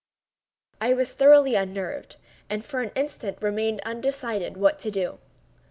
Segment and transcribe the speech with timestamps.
[0.81, 2.15] I was thoroughly unnerved,
[2.49, 5.19] and for an instant remained undecided what to do.